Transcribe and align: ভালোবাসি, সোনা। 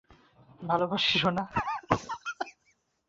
ভালোবাসি, 0.61 1.15
সোনা। 1.19 1.43